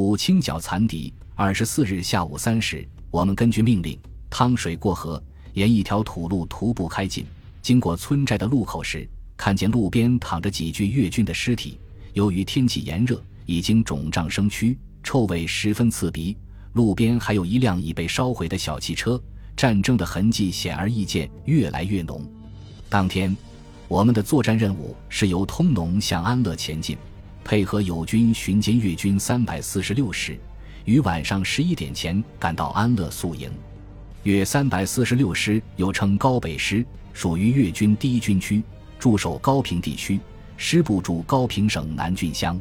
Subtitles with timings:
[0.00, 1.12] 五清剿残敌。
[1.34, 3.98] 二十四日下午三时，我们根据命令，
[4.30, 7.26] 趟水过河，沿一条土路徒步开进。
[7.60, 11.78] 经过村寨的路口时，看见路边躺着几具越军的尸体。
[12.14, 16.34] 由于天气炎热，已经肿胀生蛆，臭味十分刺鼻。
[16.72, 19.22] 路边还有一辆已被烧毁的小汽车，
[19.54, 22.24] 战争的痕迹显而易见，越来越浓。
[22.88, 23.36] 当天，
[23.86, 26.96] 我们的作战任务是由通农向安乐前进，
[27.50, 30.38] 配合友军巡歼越军三百四十六师，
[30.84, 33.50] 于晚上十一点前赶到安乐宿营。
[34.22, 38.62] 越三百四十六师又称高北师，属于越军第一军区，
[39.00, 40.20] 驻守高平地区，
[40.56, 42.56] 师部驻高平省南郡乡，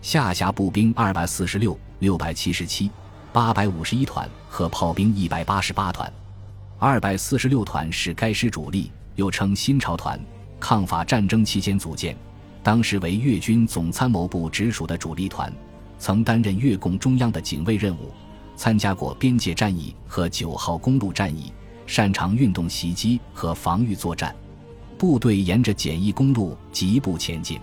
[0.00, 2.88] 下辖步兵二百四十六、六百七十七。
[3.32, 6.08] 八百五十一团和炮兵一百八十八团，
[6.78, 10.20] 二百四十六团是该师主力，又称新潮团，
[10.60, 12.16] 抗法战争期间组建，
[12.62, 15.52] 当时为粤军总参谋部直属的主力团，
[15.98, 18.12] 曾担任粤共中央的警卫任务，
[18.56, 21.52] 参加过边界战役和九号公路战役，
[21.86, 24.34] 擅长运动袭击和防御作战。
[24.98, 27.58] 部队沿着简易公路疾步前进，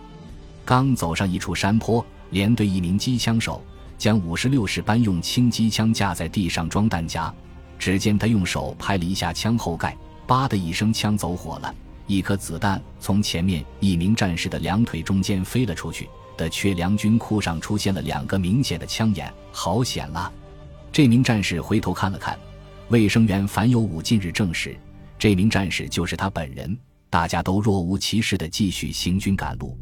[0.66, 3.62] 刚走上一处山坡，连队一名机枪手。
[4.00, 7.34] 将五十六式班用轻机枪架在地上装弹夹，
[7.80, 11.74] 只见他用手拍了一下枪后盖，叭的一声，枪走火了，
[12.08, 20.32] 一颗子弹从前面一名战士的两腿中间飞了出去，的缺粮军裤上出现了两个明显的枪眼，好险了！
[20.92, 22.40] 这名战士回头看了看，
[22.90, 24.76] 卫生员樊有武近日证实，
[25.20, 26.76] 这名战士就是他本人。
[27.10, 29.78] 大家都若无其事地继续行军赶路，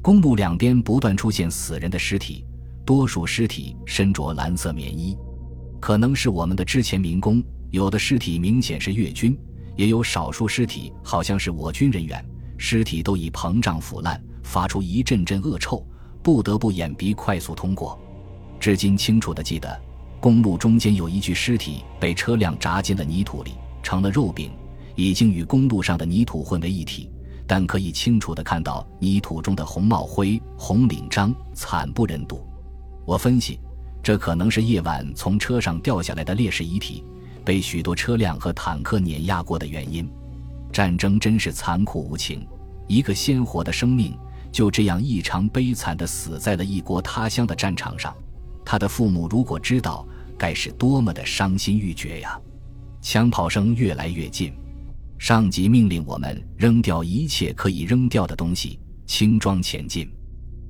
[0.00, 2.44] 公路两边不断出现死人的尸体。
[2.84, 5.16] 多数尸体身着蓝色棉衣，
[5.80, 9.38] 可能是我们的之前民工；有的尸体明显是越军，
[9.76, 12.24] 也有少数尸体好像是我军人员。
[12.58, 15.84] 尸体都已膨胀腐烂，发出一阵阵恶臭，
[16.22, 17.98] 不得不掩鼻快速通过。
[18.60, 19.80] 至今清楚地记得，
[20.20, 24.52] 公路中间有一具尸体被车辆扎进了泥土里，成了肉饼，
[24.94, 27.10] 已经与公路上的泥土混为一体。
[27.44, 32.46] 但可以清楚地看到泥土中的红帽灰、红领章，惨不忍睹。
[33.04, 33.58] 我分析，
[34.02, 37.04] 这可能是夜晚从车上掉下来的烈士遗体，
[37.44, 40.08] 被许多车辆和坦克碾压过的原因。
[40.72, 42.46] 战争真是残酷无情，
[42.88, 44.16] 一个鲜活的生命
[44.50, 48.14] 就这样异常悲惨地死在了异国他乡的战场上。
[48.64, 50.06] 他的父母如果知道，
[50.38, 52.40] 该是多么的伤心欲绝呀！
[53.00, 54.52] 枪炮声越来越近，
[55.18, 60.10] 上级命令我们扔掉一切可以扔掉的东西，轻装前进。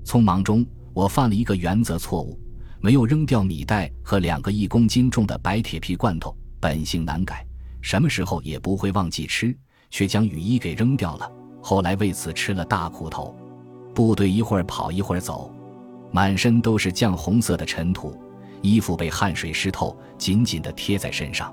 [0.04, 0.66] 匆忙中。
[0.94, 2.38] 我犯了一个原则错误，
[2.78, 6.36] 没有扔掉米袋和两个一公斤重的白铁皮罐头。
[6.62, 7.44] 本性难改，
[7.80, 9.52] 什么时候也不会忘记吃，
[9.90, 11.28] 却将雨衣给扔掉了。
[11.60, 13.34] 后来为此吃了大苦头。
[13.92, 15.52] 部队一会儿跑一会儿走，
[16.12, 18.16] 满身都是酱红色的尘土，
[18.60, 21.52] 衣服被汗水湿透，紧紧地贴在身上。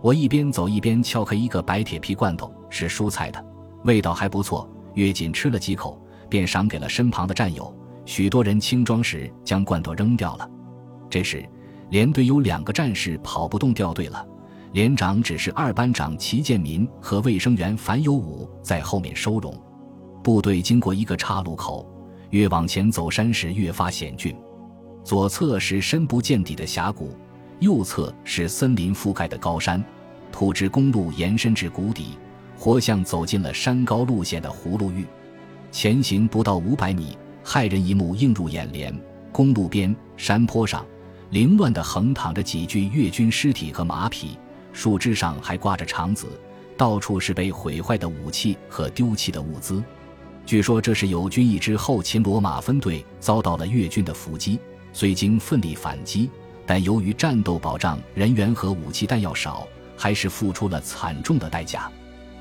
[0.00, 3.44] 我一边走一边撬开一个白铁皮罐头，是蔬菜的，
[3.84, 4.66] 味道还不错。
[4.94, 7.70] 约锦吃了几口，便赏给了身旁的战友。
[8.06, 10.50] 许多人轻装时将罐头扔掉了。
[11.10, 11.46] 这时，
[11.90, 14.26] 连队有两个战士跑不动，掉队了。
[14.72, 19.54] 连长只是二班长齐建民和卫生员樊有武在后面收容。
[20.22, 21.88] 部队经过一个岔路口，
[22.30, 24.36] 越往前走山时越发险峻。
[25.02, 27.16] 左侧是深不见底的峡谷，
[27.60, 29.82] 右侧是森林覆盖的高山。
[30.30, 32.18] 土质公路延伸至谷底，
[32.58, 35.06] 活像走进了山高路险的葫芦峪。
[35.70, 37.16] 前行不到五百米。
[37.44, 38.94] 骇人一幕映入眼帘：
[39.32, 40.84] 公路边山坡上，
[41.30, 44.36] 凌乱地横躺着几具越军尸体和马匹，
[44.72, 46.26] 树枝上还挂着肠子，
[46.76, 49.82] 到处是被毁坏的武器和丢弃的物资。
[50.46, 54.58] 据说这是友军一支后勤罗马分队遭到了越军的伏击，
[54.92, 56.30] 虽经奋力反击，
[56.64, 61.90] 但由于战斗保障人员和武器弹药少，还是付出了惨重的代价。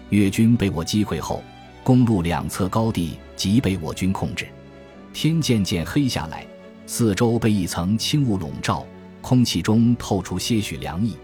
[0.10, 1.44] 越军被我击溃后，
[1.84, 4.48] 公路两侧高地即被我军控制。
[5.12, 6.48] 天渐渐黑下来，
[6.86, 8.86] 四周被一层轻雾笼罩，
[9.20, 11.18] 空气中透出些许凉意。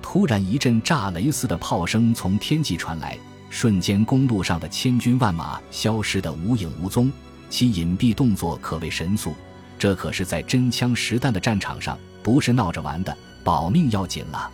[0.00, 3.18] 突然，一阵炸雷似的炮声从天际传来，
[3.50, 7.12] 瞬间，公路上的千军万马消失得无影无踪，
[7.50, 9.34] 其隐蔽动作可谓神速。
[9.78, 14.50] 这可是在真枪实弹的战场上，不是闹着玩的，保命要紧了。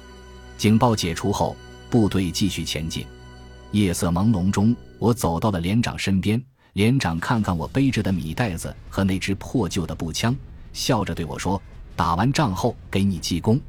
[0.58, 1.56] 警报解除后，
[1.88, 3.06] 部队继续前进。
[3.70, 6.43] 夜色朦胧中，我走到了连长身边。
[6.75, 10.35] 连长看看我背着的米袋子和那支破旧的步枪，
[10.73, 11.61] 笑着对我说
[11.94, 13.61] ：“打完仗后给你记功。”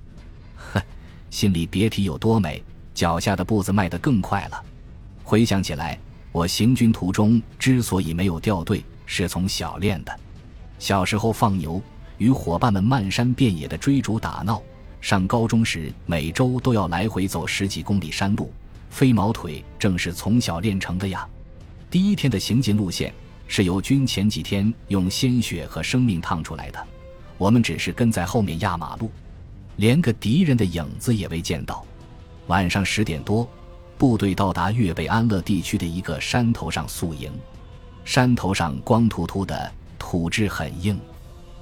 [1.35, 2.63] 心里别提有多美。
[2.93, 4.63] 脚下的步子迈得更快了。
[5.21, 5.99] 回想起来，
[6.31, 10.19] 我行军途中之所以没有掉队，是从小练的。
[10.79, 11.81] 小时候放牛，
[12.19, 14.63] 与伙伴们漫山遍野的追逐打闹。
[15.01, 18.49] 上高中时，每周都要来回走十几公里山路，
[18.89, 21.27] 飞毛腿正是从小练成的呀。
[21.91, 23.13] 第一天的行进路线
[23.45, 26.81] 是由军前几天用鲜血和生命烫出来的，
[27.37, 29.11] 我们只是跟在后面压马路，
[29.77, 31.85] 连个敌人的影子也未见到。
[32.47, 33.47] 晚上十点多，
[33.97, 37.31] 部队到达粤北安乐地区的一个山头上宿营，
[38.03, 40.99] 山头上光秃秃的，土质很硬。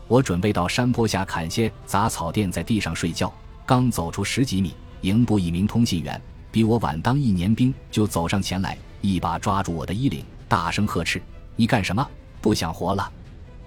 [0.07, 3.33] 我准备到山坡下砍些杂草垫在地上睡觉。
[3.65, 6.21] 刚走出十几米，营部一名通信员
[6.51, 11.21] 比我晚当一年兵，就走上前来，一把抓住我的衣领，大声呵斥
[11.55, 12.05] ：“你干什么？
[12.41, 13.09] 不想活了？”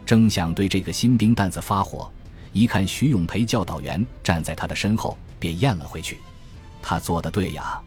[0.04, 2.12] 正想对这个新兵蛋子发火，
[2.56, 6.20] 一看徐永培教导员站在他的身后，便咽了回去。
[6.81, 7.79] 他做的对呀，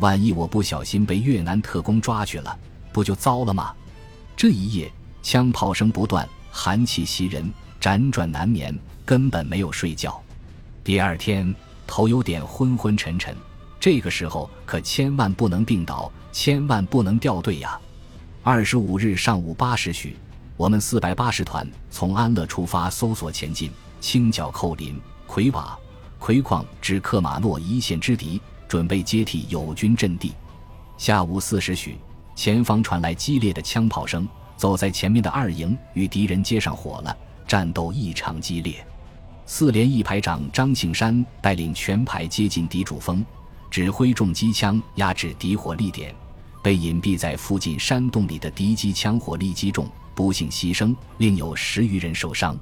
[0.00, 2.58] 万一我不小心被越南特工抓去了，
[2.92, 3.72] 不就糟了吗？
[4.36, 4.90] 这一夜
[5.22, 7.48] 枪炮声不断，寒气袭人。
[7.80, 10.20] 辗转难眠，根本没有睡觉。
[10.82, 11.54] 第二天
[11.86, 13.32] 头有点昏昏沉沉，
[13.78, 17.78] 这个时候可千万不能病倒，千万不能掉队呀！
[18.42, 20.16] 二十五日上午八时许，
[20.56, 25.78] 我们四百八十团从安乐出发，搜索前进，清剿寇林、魁瓦、
[26.18, 30.32] 魁矿至克马诺一线之敌，准备接替友军阵地。
[30.96, 31.96] 下午四时许，
[32.34, 37.16] 前方传来激烈的枪炮声，走在前面的二营与敌人接上火了。
[37.46, 38.86] 战斗异常激烈，
[39.46, 43.24] 四连一排长张庆山带领全排接近敌主峰，
[43.70, 46.14] 指挥重机枪压制敌火力点。
[46.62, 52.58] 被隐蔽在附近山洞里的敌机枪火力击中，不幸牺牲，另有十余人受伤。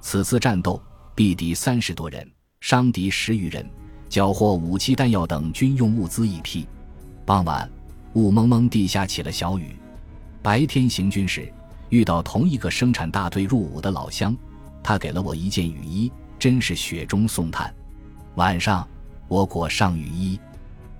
[0.00, 0.82] 此次战斗
[1.14, 2.30] 毙敌三十多人，
[2.60, 3.68] 伤敌十余人，
[4.08, 6.66] 缴获武器弹药等军用物资一批。
[7.24, 7.70] 傍晚，
[8.14, 9.76] 雾蒙蒙地下起了小雨。
[10.42, 11.52] 白天行军时。
[11.90, 14.36] 遇到同一个生产大队入伍的老乡，
[14.82, 17.74] 他给了我一件雨衣，真是雪中送炭。
[18.34, 18.86] 晚上
[19.26, 20.38] 我裹上雨衣，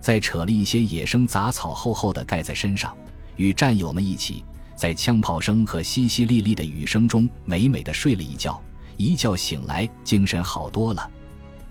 [0.00, 2.96] 再扯了一些野生杂草，厚厚的盖在身上，
[3.36, 4.42] 与战友们一起
[4.74, 8.58] 在枪炮声和淅淅沥沥的雨声中美美的睡了一觉。
[8.98, 11.08] 一觉醒来，精神好多了。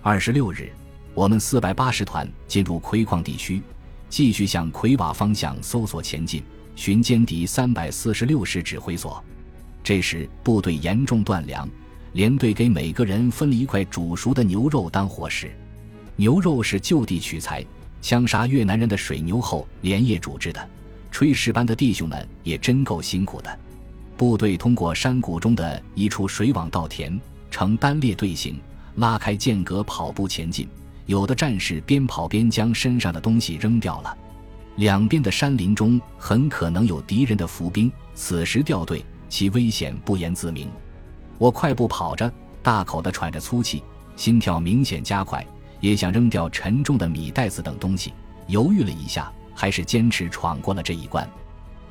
[0.01, 0.71] 二十六日，
[1.13, 3.61] 我们四百八十团进入魁矿地区，
[4.07, 6.41] 继续向魁瓦方向搜索前进。
[6.73, 9.21] 寻歼敌三百四十六师指挥所，
[9.83, 11.67] 这时部队严重断粮，
[12.13, 15.51] 连队给每个人分了一块煮熟的牛肉当伙食。
[16.15, 17.65] 牛肉是就地取材，
[18.01, 20.69] 枪杀越南人的水牛后连夜煮制的。
[21.11, 23.59] 炊事班的弟兄们也真够辛苦的。
[24.17, 27.17] 部队通过山谷中的一处水网稻田，
[27.51, 28.59] 呈单列队形，
[28.95, 30.67] 拉开间隔跑步前进。
[31.05, 34.17] 有的战士边跑边将身上的东西扔掉了。
[34.77, 40.67] 两边的山林中很可能有敌人的伏兵，此时掉队，其危险不言自明。
[41.37, 42.31] 我快步跑着，
[42.63, 43.83] 大口的喘着粗气，
[44.15, 45.45] 心跳明显加快，
[45.79, 48.13] 也想扔掉沉重的米袋子等东西，
[48.47, 51.27] 犹豫了一下，还是坚持闯过了这一关。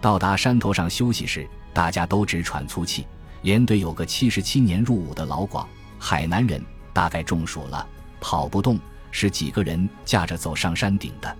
[0.01, 3.07] 到达山头上休息时，大家都直喘粗气，
[3.43, 5.69] 连队有个七十七年入伍的老广，
[5.99, 7.87] 海南人，大概中暑了，
[8.19, 8.81] 跑不动，
[9.11, 11.37] 是几个人架着走上山顶的。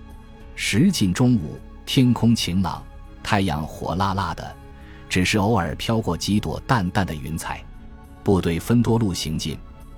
[0.55, 2.85] 时近中午，天空晴朗，
[3.23, 4.55] 太阳火辣辣的，
[5.09, 7.65] 只是偶尔飘过几朵淡淡的云彩。
[8.23, 9.57] 部队分多路行进，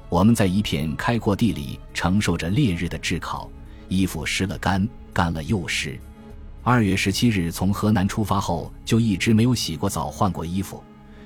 [0.08, 3.50] 我们在一片开阔地里承受着烈日的炙烤，
[3.88, 5.98] 衣服湿了干，干了又湿。
[6.70, 10.84] 二月十七日从河南出发后，就一直没有洗过澡、换过衣服，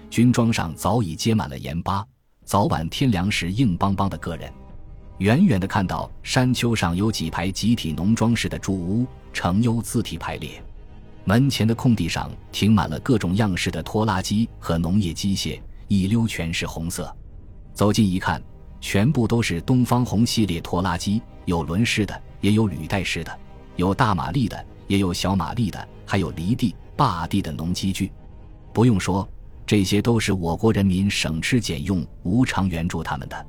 [0.08, 2.06] 军装上早已结满了盐巴，
[2.44, 4.48] 早晚天凉时硬邦邦的个人。
[5.18, 10.62] 远远的看到山丘上有几排集体农庄式的住屋，呈 U 字体排列。
[11.24, 17.12] 门前的空地上停满了各种样式的拖拉机和农业机械，一溜全是红色。
[17.74, 18.40] 走近一看，
[18.80, 23.36] 全部都是东方红系列拖拉机，有轮式的，也有履带式的，
[23.74, 28.10] 有大马力的，也有小马力的，还有犁地、耙地的农机具。
[28.72, 29.28] 不用说，
[29.66, 33.46] 这些都是我国人民省吃俭用、无偿援助他们的。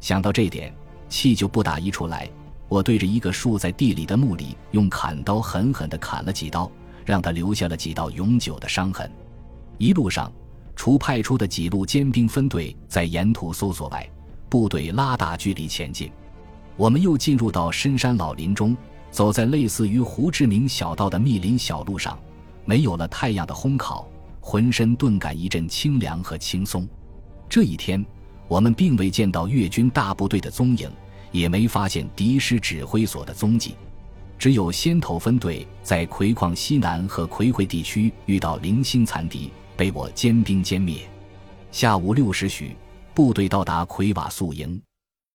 [0.00, 0.72] 想到这点。
[1.10, 2.28] 气就不打一处来，
[2.68, 6.70] 我对着一个竖在地里的木里，用砍刀狠狠地砍了几刀，
[7.06, 9.10] 让他留下了几道永久的伤痕。
[9.78, 10.30] 一路上，
[10.76, 14.06] 除派出的几路尖兵分队在沿途搜索外，
[14.50, 16.12] 部队拉大距离前进。
[16.76, 18.76] 我们又进入到深山老林中，
[19.10, 22.18] 走在类似于胡志明小道的密林小路上，
[22.64, 24.08] 没有了太阳的烘烤，
[24.40, 26.88] 浑身顿感一阵清凉和轻松。
[27.48, 28.04] 这一天。
[28.48, 30.90] 我们并未见到越军大部队的踪影，
[31.32, 33.74] 也没发现敌师指挥所的踪迹，
[34.38, 41.06] 只有先头分队在魁矿西南和魁会地区遇到零星残敌，被我坚兵歼灭。
[41.70, 42.74] 下午六时许，
[43.12, 44.80] 部队到达奎瓦宿营。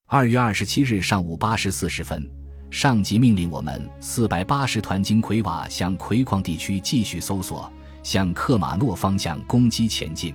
[0.08, 2.27] 二月二十七日上午八时四十分，
[2.74, 10.34] 上级命令我们四百八十团经奎瓦向奎矿地区继续搜索，向克马诺方向攻击前进。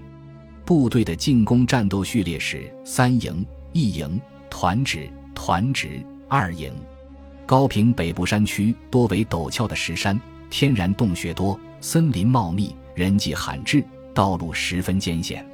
[0.64, 6.72] 部队的进攻战斗序列是三营、一营、团指、团指、二营。
[7.44, 10.18] 高平北部山区多为陡峭的石山，
[10.48, 15.44] 天然洞穴多，森林茂密，人迹罕至，道路十分艰险。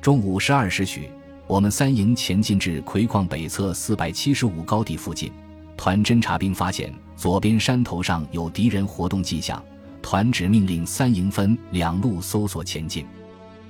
[0.00, 1.10] 中午十二时许，
[1.48, 5.32] 我们三营前进至奎矿北侧四百七十五高地附近，
[5.82, 9.64] 团侦察兵发现左边山头上有敌人活动迹象，
[10.02, 13.06] 团指命令三营分两路搜索前进。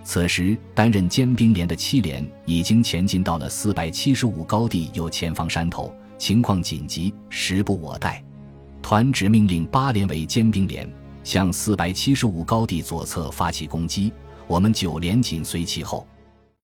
[0.02, 5.95] 此时，担任尖兵连的七连已经前进到了四百七十五高地右前方山头。
[6.19, 8.21] 情况紧急，时不我待。
[8.83, 14.12] 团指命令八连为尖兵连向四百七十五高地左侧发起攻击，
[14.49, 16.05] 我们九连紧随其后。